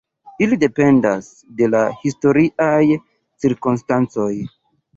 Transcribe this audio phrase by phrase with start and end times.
[0.45, 1.27] Ili dependas
[1.59, 2.81] de la historiaj
[3.45, 4.31] cirkonstancoj.